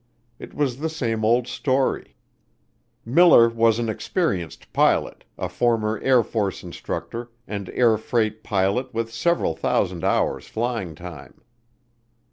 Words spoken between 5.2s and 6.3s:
a former Air